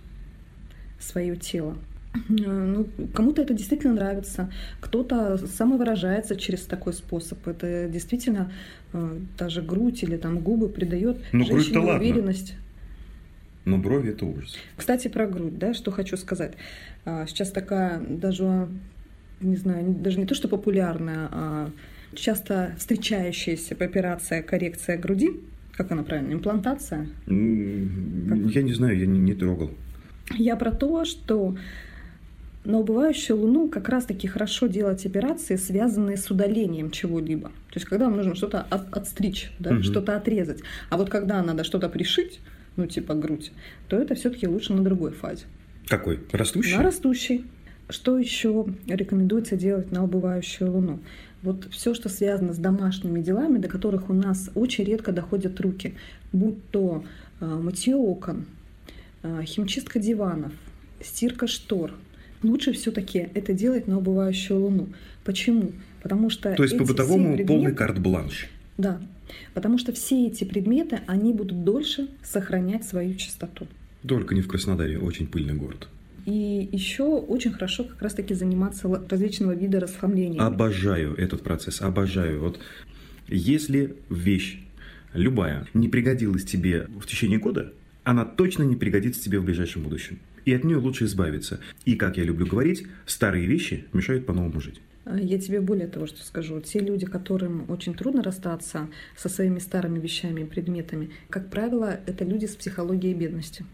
свое 0.99 1.37
тело. 1.37 1.77
Э, 2.15 2.19
Ну, 2.39 2.87
кому-то 3.15 3.43
это 3.43 3.55
действительно 3.55 3.95
нравится, 3.95 4.51
кто-то 4.81 5.39
самовыражается 5.47 6.37
через 6.37 6.63
такой 6.63 6.93
способ. 6.93 7.47
Это 7.47 7.89
действительно 7.89 8.51
даже 9.39 9.61
грудь 9.63 10.03
или 10.03 10.17
там 10.17 10.39
губы 10.39 10.69
придает 10.69 11.19
Ну, 11.33 11.45
женщине 11.45 11.79
ладно. 11.79 11.95
уверенность. 12.01 12.55
Но 13.65 13.77
брови 13.77 14.11
это 14.13 14.25
ужас. 14.25 14.57
Кстати, 14.77 15.09
про 15.09 15.27
грудь, 15.27 15.59
да, 15.59 15.75
что 15.75 15.91
хочу 15.91 16.17
сказать. 16.17 16.55
А, 17.05 17.27
Сейчас 17.27 17.51
такая 17.51 18.01
даже, 18.01 18.69
не 19.43 19.57
знаю, 19.57 19.91
даже 19.93 20.19
не 20.19 20.25
то, 20.25 20.35
что 20.35 20.49
популярная, 20.49 21.29
а 21.31 21.71
часто 22.15 22.75
встречающаяся 22.79 23.75
операция 23.79 24.43
коррекция 24.43 24.99
груди, 24.99 25.31
как 25.77 25.91
она 25.93 26.03
правильно, 26.03 26.33
имплантация. 26.33 27.09
М, 27.27 28.49
Я 28.49 28.63
не 28.63 28.73
знаю, 28.75 28.99
я 28.99 29.07
не, 29.07 29.19
не 29.19 29.35
трогал. 29.35 29.71
Я 30.37 30.57
про 30.57 30.71
то, 30.73 31.05
что 31.05 31.57
на 32.65 32.79
убывающую 32.79 33.37
луну 33.39 33.69
как 33.69 33.89
раз-таки 33.89 34.27
хорошо 34.29 34.67
делать 34.67 35.07
операции, 35.07 35.57
связанные 35.57 36.17
с 36.19 36.31
удалением 36.31 36.91
чего-либо. 36.91 37.49
То 37.49 37.77
есть, 37.77 37.87
когда 37.87 38.07
вам 38.07 38.17
нужно 38.17 38.35
что-то 38.35 38.61
от- 38.61 38.95
отстричь, 38.95 39.51
да, 39.59 39.73
Мгм. 39.73 39.83
что-то 39.83 40.17
отрезать. 40.17 40.61
А 40.91 40.99
вот 40.99 41.09
когда 41.09 41.43
надо 41.43 41.65
что-то 41.65 41.89
пришить, 41.89 42.41
ну, 42.77 42.87
типа 42.87 43.15
грудь, 43.15 43.53
то 43.89 43.97
это 43.97 44.15
все-таки 44.15 44.47
лучше 44.47 44.75
на 44.75 44.83
другой 44.85 45.13
фазе. 45.13 45.45
Какой? 45.87 46.21
Растущий? 46.33 46.77
На 46.77 46.83
растущий. 46.83 47.45
Что 47.89 48.19
еще 48.19 48.67
рекомендуется 48.87 49.57
делать 49.57 49.91
на 49.93 50.05
убывающую 50.05 50.71
луну? 50.71 50.99
Вот 51.43 51.69
все, 51.71 51.95
что 51.95 52.09
связано 52.09 52.53
с 52.53 52.59
домашними 52.59 53.21
делами, 53.21 53.59
до 53.59 53.69
которых 53.69 54.11
у 54.11 54.13
нас 54.13 54.51
очень 54.55 54.85
редко 54.85 55.13
доходят 55.13 55.61
руки, 55.61 55.95
будь 56.33 56.63
то 56.71 57.05
э, 57.41 57.47
мытье 57.47 57.95
окон, 57.97 58.47
э, 59.23 59.43
химчистка 59.45 60.01
диванов, 60.01 60.53
стирка 61.01 61.47
штор. 61.47 61.93
Лучше 62.43 62.73
все-таки 62.73 63.29
это 63.35 63.53
делать 63.53 63.87
на 63.87 63.99
убывающую 63.99 64.61
луну. 64.61 64.89
Почему? 65.25 65.73
Потому 66.03 66.29
что 66.29 66.55
То 66.55 66.63
есть 66.63 66.75
эти 66.75 66.83
все 66.83 66.93
по-бытовому 66.93 67.37
предметы- 67.37 67.47
полный 67.47 67.75
карт-бланш. 67.75 68.49
Да, 68.77 69.01
потому 69.55 69.79
что 69.79 69.93
все 69.93 70.27
эти 70.27 70.45
предметы, 70.45 71.01
они 71.07 71.33
будут 71.33 71.65
дольше 71.65 72.09
сохранять 72.23 72.85
свою 72.85 73.15
чистоту. 73.15 73.67
Только 74.07 74.35
не 74.35 74.43
в 74.43 74.49
Краснодаре, 74.49 74.99
очень 74.99 75.27
пыльный 75.27 75.55
город. 75.55 75.89
И 76.27 76.69
еще 76.73 77.05
очень 77.05 77.53
хорошо 77.53 77.85
как 77.85 78.03
раз-таки 78.03 78.35
заниматься 78.35 78.89
различного 79.09 79.53
вида 79.53 79.81
расхламлениями. 79.81 80.45
Обожаю 80.45 81.15
этот 81.15 81.43
процесс, 81.43 81.81
обожаю. 81.81 82.41
Вот 82.41 82.61
если 83.29 83.97
вещь 84.11 84.61
любая 85.15 85.67
не 85.75 85.89
пригодилась 85.89 86.45
тебе 86.45 86.87
в 87.01 87.07
течение 87.07 87.39
года, 87.39 87.73
она 88.05 88.25
точно 88.25 88.63
не 88.63 88.77
пригодится 88.77 89.23
тебе 89.23 89.39
в 89.39 89.45
ближайшем 89.45 89.83
будущем. 89.83 90.19
И 90.45 90.53
от 90.55 90.65
нее 90.65 90.79
лучше 90.79 91.05
избавиться. 91.05 91.61
И, 91.85 91.95
как 91.95 92.17
я 92.17 92.25
люблю 92.25 92.47
говорить, 92.47 92.87
старые 93.05 93.47
вещи 93.47 93.85
мешают 93.93 94.25
по-новому 94.25 94.61
жить. 94.61 94.81
А 95.05 95.19
Я 95.19 95.39
тебе 95.39 95.61
более 95.61 95.89
того, 95.89 96.07
что 96.07 96.25
скажу. 96.25 96.61
Те 96.61 96.81
люди, 96.81 97.07
которым 97.07 97.65
очень 97.71 97.95
трудно 97.95 98.23
расстаться 98.23 98.89
со 99.17 99.29
своими 99.29 99.59
старыми 99.59 99.99
вещами 99.99 100.43
и 100.43 100.45
предметами, 100.45 101.11
как 101.31 101.51
правило, 101.51 102.01
это 102.07 102.25
люди 102.25 102.47
с 102.47 102.55
психологией 102.57 103.15
бедности. 103.15 103.65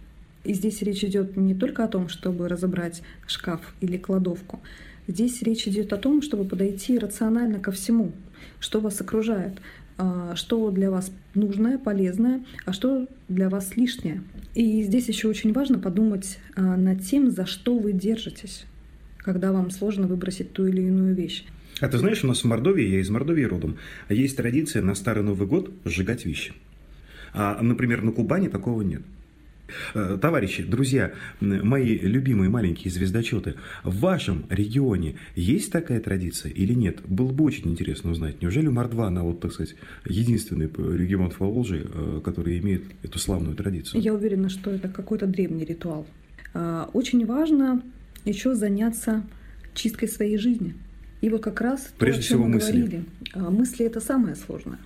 И 0.45 0.53
здесь 0.53 0.83
речь 0.83 1.03
идет 1.05 1.37
не 1.37 1.55
только 1.55 1.85
о 1.85 1.89
том, 1.89 2.09
чтобы 2.09 2.49
разобрать 2.49 3.03
шкаф 3.27 3.61
или 3.81 3.97
кладовку. 3.97 4.61
Здесь 5.07 5.43
речь 5.43 5.67
идет 5.67 5.93
о 5.93 5.97
том, 5.97 6.23
чтобы 6.23 6.45
подойти 6.45 6.99
рационально 6.99 7.59
ко 7.59 7.73
всему, 7.73 8.13
что 8.61 8.81
вас 8.81 9.01
окружает, 9.01 9.59
а, 9.97 10.35
что 10.37 10.71
для 10.71 10.91
вас 10.91 11.13
нужное, 11.35 11.79
полезное, 11.79 12.45
а 12.65 12.73
что 12.73 13.07
для 13.29 13.49
вас 13.49 13.77
лишнее. 13.77 14.23
И 14.55 14.83
здесь 14.83 15.09
еще 15.09 15.29
очень 15.29 15.53
важно 15.53 15.79
подумать 15.79 16.39
а, 16.57 16.77
над 16.77 17.03
тем, 17.05 17.31
за 17.31 17.47
что 17.47 17.79
вы 17.79 17.93
держитесь, 17.93 18.67
когда 19.19 19.53
вам 19.53 19.71
сложно 19.71 20.07
выбросить 20.07 20.53
ту 20.53 20.67
или 20.67 20.83
иную 20.83 21.15
вещь. 21.15 21.45
А 21.81 21.89
ты 21.89 21.99
знаешь, 21.99 22.23
у 22.25 22.29
нас 22.29 22.43
в 22.43 22.45
Мордовии, 22.45 22.87
я 22.87 23.01
из 23.01 23.11
Мордовии 23.11 23.45
родом, 23.45 23.77
есть 24.09 24.37
традиция 24.37 24.81
на 24.83 24.95
Старый 24.95 25.25
Новый 25.25 25.47
год 25.47 25.71
сжигать 25.85 26.25
вещи. 26.25 26.55
А, 27.33 27.61
например, 27.61 28.03
на 28.03 28.13
Кубани 28.13 28.49
такого 28.49 28.83
нет. 28.83 29.03
Э, 29.95 30.19
товарищи, 30.21 30.63
друзья, 30.63 31.13
мои 31.41 31.99
любимые 31.99 32.51
маленькие 32.51 32.93
звездочеты, 32.93 33.55
в 33.83 33.99
вашем 34.01 34.45
регионе 34.51 35.17
есть 35.35 35.73
такая 35.73 36.01
традиция 36.01 36.53
или 36.53 36.75
нет? 36.75 37.01
Было 37.07 37.33
бы 37.33 37.45
очень 37.45 37.71
интересно 37.71 38.11
узнать. 38.11 38.43
Неужели 38.43 38.69
Мордва, 38.69 39.07
она 39.09 39.23
вот, 39.23 39.41
так 39.41 39.53
сказать, 39.53 39.75
единственный 40.07 40.67
регион 40.67 41.31
в 41.31 41.39
Поволжье, 41.39 41.83
э, 41.85 42.21
который 42.25 42.59
имеет 42.59 42.85
эту 43.03 43.19
славную 43.19 43.57
традицию? 43.57 44.01
Я 44.01 44.15
уверена, 44.15 44.49
что 44.49 44.71
это 44.71 44.89
какой-то 44.89 45.27
древний 45.27 45.65
ритуал. 45.65 46.07
А, 46.53 46.89
очень 46.93 47.25
важно 47.27 47.83
еще 48.25 48.55
заняться 48.55 49.25
чисткой 49.75 50.09
своей 50.09 50.39
жизни. 50.39 50.75
И 51.21 51.31
вот 51.31 51.43
как 51.43 51.61
раз 51.61 51.89
Прежде 51.99 52.21
то, 52.21 52.27
о 52.27 52.29
чем 52.29 52.37
всего 52.37 52.45
мы 52.45 52.55
мысли. 52.55 52.71
говорили. 52.73 53.05
Мысли– 53.35 53.87
это 53.87 54.01
самое 54.01 54.37
сложное. 54.37 54.79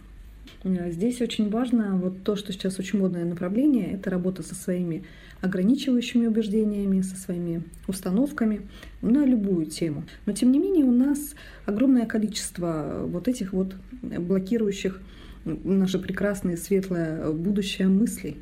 Э, 0.64 0.90
Здесь 0.90 1.20
очень 1.20 1.50
важно, 1.50 1.96
вот 1.96 2.22
то, 2.22 2.36
что 2.36 2.52
сейчас 2.52 2.78
очень 2.78 2.98
модное 2.98 3.24
направление, 3.24 3.92
это 3.92 4.10
работа 4.10 4.42
со 4.42 4.54
своими 4.54 5.04
ограничивающими 5.40 6.26
убеждениями, 6.26 7.00
со 7.02 7.16
своими 7.16 7.62
установками 7.86 8.62
на 9.02 9.24
любую 9.24 9.66
тему. 9.66 10.04
Но 10.26 10.32
тем 10.32 10.50
не 10.50 10.58
менее 10.58 10.84
у 10.84 10.92
нас 10.92 11.34
огромное 11.64 12.06
количество 12.06 13.04
вот 13.06 13.28
этих 13.28 13.52
вот 13.52 13.74
блокирующих 14.02 15.00
наше 15.44 15.98
прекрасное 15.98 16.56
светлое 16.56 17.30
будущее 17.30 17.88
мыслей. 17.88 18.36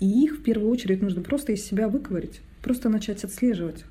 И 0.00 0.06
их 0.06 0.38
в 0.38 0.42
первую 0.42 0.70
очередь 0.70 1.02
нужно 1.02 1.22
просто 1.22 1.52
из 1.52 1.64
себя 1.64 1.88
выковырить, 1.88 2.40
просто 2.62 2.88
начать 2.88 3.24
отслеживать. 3.24 3.84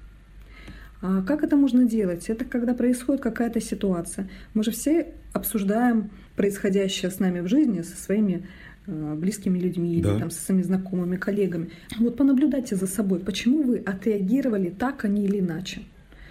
А 1.02 1.22
как 1.22 1.44
это 1.44 1.56
можно 1.56 1.86
делать? 1.86 2.30
Это 2.30 2.46
когда 2.46 2.74
происходит 2.74 3.22
какая-то 3.22 3.62
ситуация. 3.62 4.28
Мы 4.54 4.64
же 4.64 4.72
все 4.72 5.14
обсуждаем 5.34 6.10
происходящее 6.36 7.12
с 7.12 7.20
нами 7.20 7.42
в 7.42 7.48
жизни 7.48 7.82
со 7.82 7.96
своими 7.96 8.48
э, 8.88 9.14
близкими 9.16 9.60
людьми 9.60 10.02
Да. 10.02 10.12
или 10.14 10.20
там, 10.20 10.32
со 10.32 10.42
своими 10.42 10.64
знакомыми, 10.64 11.18
коллегами. 11.18 11.70
Вот 12.00 12.18
понаблюдайте 12.18 12.76
за 12.76 12.88
собой, 12.88 13.20
почему 13.20 13.62
вы 13.64 13.78
отреагировали 13.78 14.70
так, 14.70 15.06
а 15.06 15.08
не 15.08 15.26
или 15.26 15.40
иначе. 15.40 15.82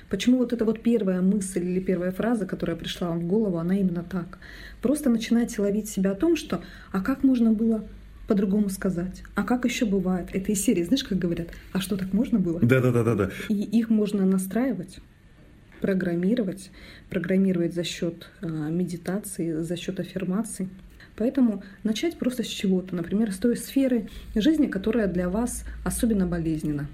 Почему 0.09 0.39
вот 0.39 0.53
эта 0.53 0.65
вот 0.65 0.83
первая 0.83 1.21
мысль 1.21 1.65
или 1.65 1.81
первая 1.81 2.13
фраза, 2.13 2.47
которая 2.47 2.77
пришла 2.77 3.09
вам 3.09 3.21
в 3.21 3.27
голову, 3.27 3.59
она 3.59 3.77
именно 3.77 4.05
так. 4.05 4.39
Просто 4.81 5.11
начинайте 5.11 5.61
ловить 5.61 5.89
себя 5.89 6.13
о 6.13 6.15
том, 6.15 6.37
что 6.37 6.61
а 6.93 7.01
как 7.01 7.25
можно 7.25 7.53
было 7.53 7.85
по-другому 8.27 8.69
сказать? 8.69 9.23
А 9.35 9.45
как 9.45 9.65
еще 9.65 9.87
бывает? 9.87 10.29
Это 10.33 10.53
из 10.53 10.63
серии, 10.63 10.83
знаешь, 10.83 11.05
как 11.05 11.19
говорят, 11.19 11.49
а 11.73 11.81
что 11.81 11.97
так 11.97 12.13
можно 12.13 12.39
было? 12.39 12.61
Да-да-да-да. 12.61 13.31
И 13.49 13.55
их 13.55 13.91
можно 13.91 14.25
настраивать, 14.27 14.99
программировать, 15.81 16.71
программировать 17.11 17.75
за 17.75 17.85
счет 17.85 18.31
а, 18.41 18.47
медитации, 18.47 19.63
за 19.63 19.77
счет 19.77 20.01
аффирмаций. 20.01 20.69
Поэтому 21.17 21.63
начать 21.83 22.19
просто 22.19 22.43
с 22.43 22.47
чего-то, 22.47 22.95
например, 22.95 23.33
с 23.33 23.39
той 23.39 23.57
сферы 23.57 24.09
жизни, 24.35 24.67
которая 24.67 25.07
для 25.07 25.31
вас 25.31 25.65
особенно 25.85 26.27
болезненна. 26.27 26.89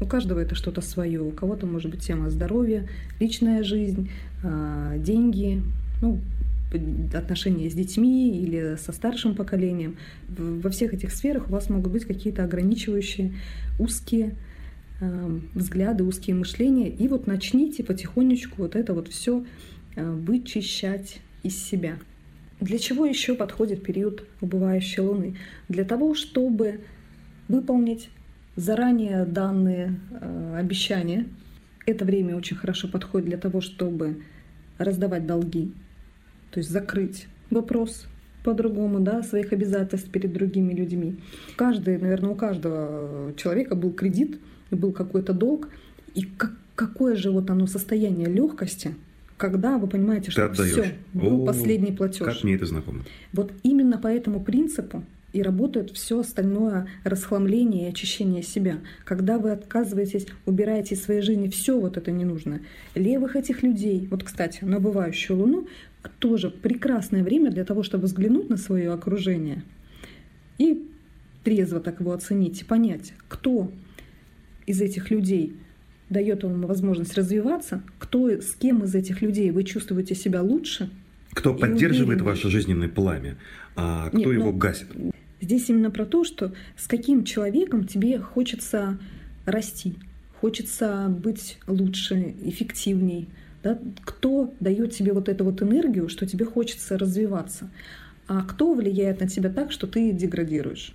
У 0.00 0.06
каждого 0.06 0.38
это 0.38 0.54
что-то 0.54 0.80
свое. 0.80 1.20
У 1.20 1.32
кого-то 1.32 1.66
может 1.66 1.90
быть 1.90 2.00
тема 2.00 2.30
здоровья, 2.30 2.88
личная 3.20 3.62
жизнь, 3.62 4.10
а, 4.44 4.96
деньги, 4.96 5.62
ну, 6.00 6.20
отношения 7.14 7.70
с 7.70 7.74
детьми 7.74 8.38
или 8.40 8.76
со 8.76 8.92
старшим 8.92 9.34
поколением. 9.34 9.96
Во 10.28 10.70
всех 10.70 10.94
этих 10.94 11.12
сферах 11.12 11.48
у 11.48 11.52
вас 11.52 11.70
могут 11.70 11.92
быть 11.92 12.04
какие-то 12.04 12.44
ограничивающие, 12.44 13.34
узкие 13.78 14.34
э, 15.00 15.38
взгляды, 15.54 16.04
узкие 16.04 16.36
мышления. 16.36 16.88
И 16.88 17.08
вот 17.08 17.26
начните 17.26 17.82
потихонечку 17.84 18.62
вот 18.62 18.76
это 18.76 18.94
вот 18.94 19.08
все 19.08 19.44
вычищать 19.96 21.20
из 21.42 21.56
себя. 21.56 21.98
Для 22.60 22.78
чего 22.78 23.06
еще 23.06 23.34
подходит 23.34 23.82
период 23.82 24.26
убывающей 24.40 25.02
Луны? 25.02 25.36
Для 25.68 25.84
того, 25.84 26.14
чтобы 26.14 26.80
выполнить 27.48 28.10
заранее 28.58 29.24
данные 29.24 30.00
э, 30.10 30.56
обещания. 30.58 31.26
Это 31.86 32.04
время 32.04 32.36
очень 32.36 32.56
хорошо 32.56 32.88
подходит 32.88 33.28
для 33.28 33.38
того, 33.38 33.60
чтобы 33.60 34.22
раздавать 34.78 35.26
долги, 35.26 35.72
то 36.58 36.60
есть 36.60 36.72
закрыть 36.72 37.28
вопрос 37.50 38.06
по-другому, 38.42 38.98
да, 38.98 39.22
своих 39.22 39.52
обязательств 39.52 40.10
перед 40.10 40.32
другими 40.32 40.74
людьми. 40.74 41.14
Каждый, 41.54 41.98
наверное, 41.98 42.30
у 42.30 42.34
каждого 42.34 43.32
человека 43.36 43.76
был 43.76 43.92
кредит, 43.92 44.40
был 44.72 44.90
какой-то 44.90 45.32
долг, 45.32 45.68
и 46.16 46.22
как, 46.22 46.50
какое 46.74 47.14
же 47.14 47.30
вот 47.30 47.48
оно 47.48 47.68
состояние 47.68 48.26
легкости, 48.26 48.96
когда 49.36 49.78
вы 49.78 49.86
понимаете, 49.86 50.32
что 50.32 50.52
все, 50.52 50.94
был 51.14 51.44
О, 51.44 51.46
последний 51.46 51.92
платеж. 51.92 52.26
Как 52.26 52.42
мне 52.42 52.56
это 52.56 52.66
знакомо. 52.66 53.04
Вот 53.32 53.52
именно 53.62 53.96
по 53.96 54.08
этому 54.08 54.42
принципу 54.42 55.04
и 55.32 55.42
работает 55.42 55.92
все 55.92 56.18
остальное 56.18 56.88
расхламление 57.04 57.86
и 57.86 57.90
очищение 57.90 58.42
себя. 58.42 58.78
Когда 59.04 59.38
вы 59.38 59.52
отказываетесь, 59.52 60.26
убираете 60.44 60.96
из 60.96 61.04
своей 61.04 61.20
жизни 61.20 61.48
все 61.48 61.78
вот 61.78 61.96
это 61.96 62.10
ненужное. 62.10 62.62
Левых 62.96 63.36
этих 63.36 63.62
людей, 63.62 64.08
вот, 64.10 64.24
кстати, 64.24 64.64
на 64.64 64.80
бывающую 64.80 65.38
Луну, 65.38 65.68
тоже 66.18 66.50
прекрасное 66.50 67.22
время 67.22 67.50
для 67.50 67.64
того, 67.64 67.82
чтобы 67.82 68.04
взглянуть 68.04 68.48
на 68.48 68.56
свое 68.56 68.92
окружение 68.92 69.62
и 70.58 70.88
трезво 71.44 71.80
так 71.80 72.00
его 72.00 72.12
оценить 72.12 72.60
и 72.60 72.64
понять, 72.64 73.14
кто 73.28 73.70
из 74.66 74.80
этих 74.80 75.10
людей 75.10 75.56
дает 76.10 76.42
вам 76.42 76.62
возможность 76.62 77.14
развиваться, 77.14 77.82
кто, 77.98 78.28
с 78.28 78.54
кем 78.54 78.84
из 78.84 78.94
этих 78.94 79.22
людей 79.22 79.50
вы 79.50 79.64
чувствуете 79.64 80.14
себя 80.14 80.42
лучше, 80.42 80.90
Кто 81.30 81.54
поддерживает 81.54 82.20
ваше 82.22 82.48
жизненное 82.48 82.88
пламя, 82.88 83.36
а 83.76 84.08
кто 84.08 84.18
Нет, 84.18 84.32
его 84.32 84.52
ну, 84.52 84.56
гасит? 84.56 84.88
Здесь 85.40 85.68
именно 85.68 85.90
про 85.90 86.04
то, 86.04 86.24
что 86.24 86.52
с 86.76 86.86
каким 86.86 87.24
человеком 87.24 87.86
тебе 87.86 88.18
хочется 88.18 88.98
расти, 89.44 89.94
хочется 90.40 91.06
быть 91.08 91.58
лучше, 91.66 92.34
эффективней. 92.42 93.28
Да? 93.62 93.78
Кто 94.04 94.54
дает 94.60 94.92
тебе 94.92 95.12
вот 95.12 95.28
эту 95.28 95.44
вот 95.44 95.62
энергию, 95.62 96.08
что 96.08 96.26
тебе 96.26 96.44
хочется 96.44 96.98
развиваться, 96.98 97.70
а 98.26 98.42
кто 98.42 98.74
влияет 98.74 99.20
на 99.20 99.28
тебя 99.28 99.50
так, 99.50 99.72
что 99.72 99.86
ты 99.86 100.12
деградируешь. 100.12 100.94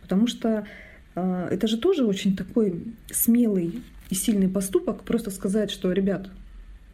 Потому 0.00 0.26
что 0.26 0.66
э, 1.14 1.48
это 1.50 1.66
же 1.68 1.78
тоже 1.78 2.04
очень 2.04 2.36
такой 2.36 2.82
смелый 3.10 3.82
и 4.10 4.14
сильный 4.14 4.48
поступок, 4.48 5.02
просто 5.02 5.30
сказать, 5.30 5.70
что, 5.70 5.92
ребят, 5.92 6.30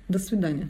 до 0.08 0.18
свидания. 0.18 0.68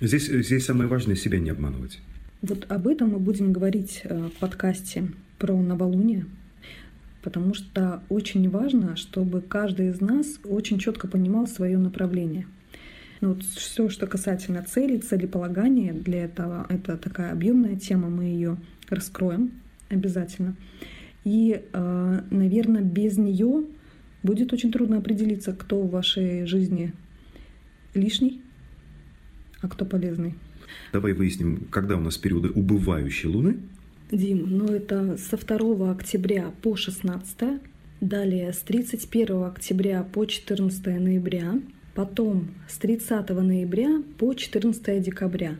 Здесь, 0.00 0.26
здесь 0.26 0.64
самое 0.64 0.88
важное 0.88 1.16
себя 1.16 1.38
не 1.38 1.50
обманывать. 1.50 2.00
Вот 2.42 2.70
об 2.70 2.86
этом 2.86 3.10
мы 3.10 3.18
будем 3.18 3.52
говорить 3.52 4.02
э, 4.04 4.28
в 4.28 4.38
подкасте 4.38 5.08
про 5.38 5.56
новолуние, 5.56 6.26
потому 7.22 7.54
что 7.54 8.02
очень 8.08 8.48
важно, 8.50 8.96
чтобы 8.96 9.40
каждый 9.40 9.88
из 9.88 10.00
нас 10.00 10.38
очень 10.44 10.78
четко 10.78 11.08
понимал 11.08 11.46
свое 11.46 11.78
направление. 11.78 12.46
Ну, 13.20 13.34
вот 13.34 13.42
все, 13.42 13.88
что 13.88 14.06
касательно 14.06 14.62
целей, 14.62 14.98
целеполагания, 14.98 15.92
для 15.92 16.24
этого 16.24 16.66
это 16.68 16.96
такая 16.96 17.32
объемная 17.32 17.76
тема, 17.76 18.10
мы 18.10 18.24
ее 18.24 18.58
раскроем 18.88 19.52
обязательно. 19.88 20.56
И, 21.24 21.62
наверное, 21.72 22.82
без 22.82 23.16
нее 23.18 23.64
будет 24.22 24.52
очень 24.52 24.70
трудно 24.70 24.98
определиться, 24.98 25.52
кто 25.52 25.80
в 25.80 25.90
вашей 25.90 26.46
жизни 26.46 26.92
лишний, 27.94 28.42
а 29.62 29.68
кто 29.68 29.84
полезный. 29.84 30.34
Давай 30.92 31.12
выясним, 31.12 31.66
когда 31.70 31.96
у 31.96 32.00
нас 32.00 32.18
периоды 32.18 32.50
убывающей 32.50 33.28
Луны. 33.28 33.56
Дим, 34.12 34.46
ну 34.50 34.66
это 34.66 35.16
со 35.16 35.36
2 35.36 35.90
октября 35.90 36.52
по 36.62 36.76
16, 36.76 37.60
далее 38.00 38.52
с 38.52 38.58
31 38.58 39.44
октября 39.44 40.02
по 40.04 40.26
14 40.26 40.86
ноября, 41.00 41.54
потом 41.96 42.48
с 42.68 42.76
30 42.78 43.28
ноября 43.30 44.02
по 44.18 44.34
14 44.34 45.02
декабря 45.02 45.56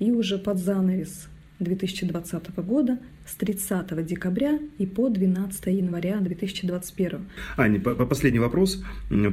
и 0.00 0.10
уже 0.10 0.38
под 0.38 0.58
занавес 0.58 1.28
2020 1.60 2.56
года 2.56 2.98
с 3.26 3.34
30 3.36 4.04
декабря 4.06 4.58
и 4.78 4.86
по 4.86 5.08
12 5.10 5.66
января 5.66 6.18
2021. 6.20 7.26
Аня, 7.56 7.80
по- 7.80 7.94
по- 7.94 8.06
последний 8.06 8.40
вопрос, 8.40 8.82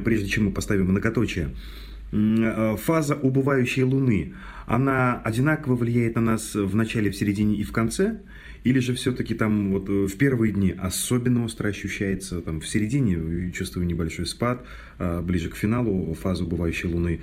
прежде 0.04 0.28
чем 0.28 0.44
мы 0.46 0.52
поставим 0.52 0.86
многоточие. 0.90 1.48
Э, 2.12 2.76
Фаза 2.76 3.14
убывающей 3.14 3.82
Луны, 3.82 4.34
она 4.66 5.20
одинаково 5.24 5.76
влияет 5.76 6.16
на 6.16 6.20
нас 6.20 6.54
в 6.54 6.74
начале, 6.76 7.10
в 7.10 7.16
середине 7.16 7.56
и 7.56 7.64
в 7.64 7.72
конце? 7.72 8.20
Или 8.64 8.78
же 8.78 8.94
все-таки 8.94 9.34
там 9.34 9.72
вот 9.72 9.88
э, 9.88 10.06
в 10.06 10.16
первые 10.18 10.52
дни 10.52 10.74
особенно 10.78 11.44
остро 11.44 11.68
ощущается, 11.68 12.42
там 12.42 12.60
в 12.60 12.68
середине 12.68 13.14
э, 13.14 13.50
чувствую 13.52 13.86
небольшой 13.86 14.26
спад, 14.26 14.64
ближе 15.22 15.48
к 15.48 15.56
финалу 15.56 16.14
фазы 16.14 16.44
убывающей 16.44 16.88
Луны 16.88 17.22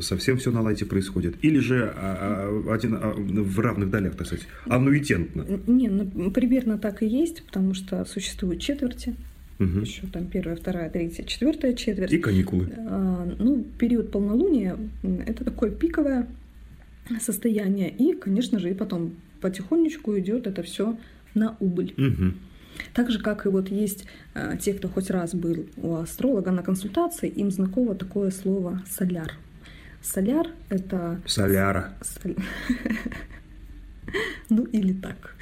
совсем 0.00 0.38
все 0.38 0.50
на 0.50 0.62
лайте 0.62 0.86
происходит? 0.86 1.36
Или 1.42 1.58
же 1.58 1.92
а, 1.94 2.48
а, 2.48 2.72
один, 2.72 2.94
а, 2.94 3.12
в 3.14 3.58
равных 3.58 3.90
долях, 3.90 4.14
так 4.16 4.26
сказать, 4.26 4.46
аннуитентно? 4.64 5.44
Не, 5.66 5.88
ну 5.88 6.30
примерно 6.30 6.78
так 6.78 7.02
и 7.02 7.06
есть, 7.06 7.44
потому 7.44 7.74
что 7.74 8.06
существуют 8.06 8.62
четверти, 8.62 9.16
Мгм. 9.60 9.82
еще 9.82 10.06
там 10.06 10.26
первая, 10.26 10.56
вторая, 10.56 10.88
третья, 10.90 11.22
четвертая 11.22 11.74
четверть. 11.74 12.12
И 12.12 12.18
каникулы. 12.18 12.72
А, 12.76 13.36
Ну, 13.38 13.62
период 13.78 14.10
полнолуния 14.10 14.76
это 15.26 15.44
такое 15.44 15.70
пиковое 15.70 16.26
состояние. 17.20 17.90
И, 17.90 18.14
конечно 18.14 18.58
же, 18.58 18.70
и 18.70 18.74
потом 18.74 19.12
потихонечку 19.40 20.18
идет 20.18 20.46
это 20.46 20.62
все 20.62 20.96
на 21.34 21.56
убыль. 21.60 21.92
Мгм. 21.96 22.34
Так 22.94 23.10
же, 23.10 23.20
как 23.20 23.44
и 23.44 23.48
вот 23.50 23.70
есть 23.70 24.06
э, 24.34 24.56
те, 24.58 24.72
кто 24.72 24.88
хоть 24.88 25.10
раз 25.10 25.34
был 25.34 25.66
у 25.76 25.96
астролога 25.96 26.50
на 26.50 26.62
консультации, 26.62 27.28
им 27.28 27.50
знакомо 27.50 27.94
такое 27.94 28.30
слово 28.30 28.82
соляр. 28.88 29.32
Соляр– 30.02 30.46
это 30.70 31.20
Соляра. 31.26 31.92
Ну 34.48 34.64
или 34.64 34.92
так. 34.92 35.36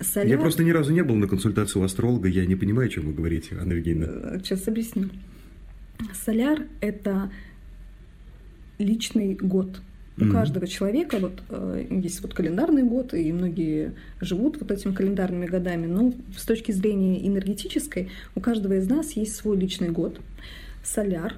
Соляр... 0.00 0.28
Я 0.28 0.38
просто 0.38 0.62
ни 0.64 0.70
разу 0.70 0.92
не 0.92 1.02
был 1.02 1.16
на 1.16 1.26
консультации 1.26 1.78
у 1.78 1.82
астролога, 1.82 2.28
я 2.28 2.46
не 2.46 2.56
понимаю, 2.56 2.88
о 2.88 2.90
чем 2.90 3.06
вы 3.06 3.12
говорите, 3.12 3.56
Анна 3.60 3.72
Евгеньевна. 3.72 4.38
Сейчас 4.38 4.68
объясню. 4.68 5.08
Соляр– 6.24 6.62
это 6.80 7.30
личный 8.78 9.34
год. 9.34 9.80
У 10.16 10.24
Мгм. 10.24 10.32
каждого 10.32 10.66
человека 10.66 11.18
вот 11.20 11.42
э, 11.48 11.86
есть 11.90 12.22
вот 12.22 12.34
календарный 12.34 12.82
год, 12.82 13.14
и 13.14 13.32
многие 13.32 13.94
живут 14.20 14.60
вот 14.60 14.70
этими 14.70 14.92
календарными 14.92 15.46
годами. 15.46 15.86
Но 15.86 16.12
с 16.36 16.44
точки 16.44 16.72
зрения 16.72 17.24
энергетической 17.26 18.10
у 18.34 18.40
каждого 18.40 18.74
из 18.74 18.88
нас 18.88 19.12
есть 19.12 19.36
свой 19.36 19.56
личный 19.56 19.90
год. 19.90 20.20
Соляр 20.82 21.34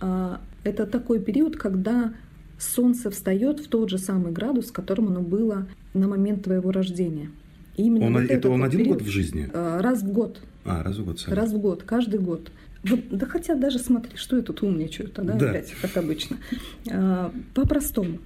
а, 0.00 0.40
это 0.64 0.86
такой 0.86 1.20
период, 1.20 1.56
когда 1.56 2.12
Солнце 2.58 3.10
встает 3.10 3.60
в 3.60 3.68
тот 3.68 3.90
же 3.90 3.98
самый 3.98 4.32
градус, 4.32 4.70
которым 4.70 5.08
оно 5.08 5.20
было 5.20 5.66
на 5.92 6.08
момент 6.08 6.44
твоего 6.44 6.72
рождения. 6.72 7.30
Именно 7.76 8.06
Он, 8.06 8.12
вот 8.14 8.30
это 8.30 8.48
он 8.50 8.62
один 8.64 8.80
период, 8.80 8.98
год 8.98 9.06
в 9.06 9.10
жизни? 9.10 9.50
э, 9.52 9.80
Раз 9.80 10.02
в 10.02 10.12
год. 10.12 10.40
А, 10.64 10.82
раз 10.82 10.96
в 10.96 11.04
год. 11.04 11.20
Соляр. 11.20 11.38
Раз 11.40 11.52
в 11.52 11.58
год, 11.58 11.82
каждый 11.82 12.20
год. 12.20 12.50
Да 13.10 13.26
хотя 13.26 13.54
даже 13.54 13.78
смотри, 13.78 14.16
что 14.16 14.36
я 14.36 14.42
тут 14.42 14.62
умничаю 14.62 15.08
тогда 15.08 15.34
Да. 15.34 15.50
опять, 15.50 15.72
как 15.80 15.96
обычно. 15.96 16.36
А, 16.90 17.32
По-простому. 17.54 18.18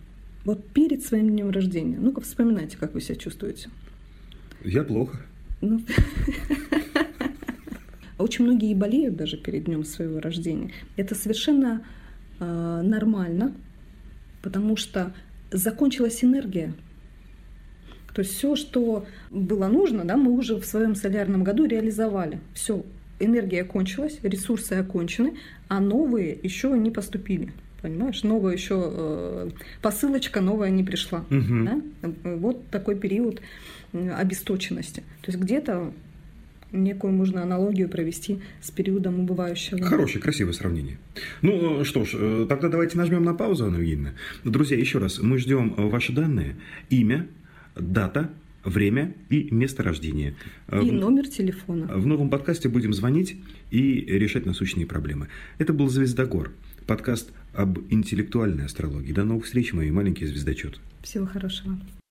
Вот 0.45 0.67
перед 0.69 1.03
своим 1.05 1.31
днем 1.31 1.51
рождения. 1.51 1.99
Ну-ка 1.99 2.21
вспоминайте, 2.21 2.77
как 2.77 2.95
вы 2.95 3.01
себя 3.01 3.17
чувствуете. 3.17 3.69
Я 4.65 4.83
плохо. 4.85 5.19
Ну, 5.61 5.81
Очень 8.19 8.47
многие 8.47 8.75
болеют 8.75 9.17
даже 9.17 9.37
перед 9.37 9.65
днем 9.65 9.85
своего 9.85 10.21
рождения. 10.21 10.73
Это 10.97 11.15
совершенно 11.15 11.83
а, 12.41 12.83
нормально, 12.83 13.53
потому 14.43 14.77
что 14.77 15.13
закончилась 15.53 16.25
энергия. 16.25 16.75
То 18.19 18.23
есть 18.23 18.35
все, 18.35 18.57
что 18.57 19.07
было 19.31 19.69
нужно, 19.69 20.05
да, 20.05 20.17
мы 20.17 20.33
уже 20.33 20.57
в 20.57 20.65
своем 20.65 20.97
солярном 20.97 21.45
году 21.45 21.67
реализовали. 21.67 22.41
Все, 22.53 22.85
энергия 23.21 23.63
кончилась, 23.63 24.19
ресурсы 24.25 24.73
окончены, 24.73 25.35
а 25.69 25.79
новые 25.79 26.37
еще 26.43 26.71
не 26.71 26.91
поступили. 26.91 27.53
Понимаешь, 27.81 28.25
новая 28.25 28.55
еще 28.55 28.91
э, 28.93 29.51
посылочка 29.83 30.41
новая 30.41 30.71
не 30.71 30.83
пришла. 30.83 31.27
Мгм. 31.31 31.65
Да? 31.65 32.11
Вот 32.25 32.67
такой 32.71 32.97
период 32.97 33.41
м, 33.93 34.11
обесточенности. 34.13 35.05
То 35.23 35.31
есть 35.31 35.39
где-то 35.39 35.93
некую 36.73 37.13
можно 37.13 37.43
аналогию 37.43 37.89
провести 37.89 38.41
с 38.61 38.73
периодом 38.73 39.21
убывающего. 39.21 39.81
Хорошее, 39.85 40.21
красивое 40.21 40.55
сравнение. 40.55 40.99
Ну 41.41 41.83
э, 41.83 41.85
что 41.85 42.05
ж, 42.05 42.15
э, 42.15 42.47
тогда 42.49 42.69
давайте 42.69 42.99
нажмем 42.99 43.23
на 43.23 43.35
паузу, 43.35 43.67
Анна 43.67 43.77
Евгеньевна. 43.77 44.15
Друзья, 44.43 44.77
еще 44.77 44.99
раз, 44.99 45.21
мы 45.21 45.39
ждем 45.39 45.75
э, 45.77 45.87
ваши 45.89 46.13
данные, 46.13 46.57
имя, 46.91 47.29
дата, 47.79 48.31
время 48.65 49.15
и 49.31 49.49
место 49.51 49.83
рождения. 49.83 50.35
Э, 50.69 50.83
И 50.83 50.91
номер 50.91 51.29
телефона. 51.29 51.87
В 51.87 52.07
новом 52.07 52.31
подкасте 52.31 52.69
будем 52.69 52.93
звонить 52.93 53.37
и 53.71 54.01
решать 54.01 54.47
насущные 54.47 54.87
проблемы. 54.87 55.29
Это 55.59 55.73
был 55.73 55.89
«Звездогор», 55.89 56.53
подкаст 56.87 57.33
об 57.55 57.79
интеллектуальной 57.91 58.65
астрологии. 58.65 59.13
До 59.13 59.25
новых 59.25 59.45
встреч, 59.45 59.73
мои 59.73 59.91
маленькие 59.91 60.29
звездочеты. 60.29 60.79
Всего 61.03 61.27
хорошего. 61.27 61.79